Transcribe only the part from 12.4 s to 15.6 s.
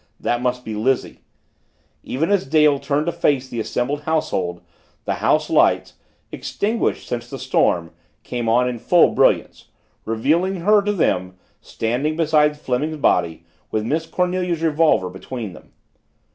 Fleming's body with Miss Cornelia's revolver between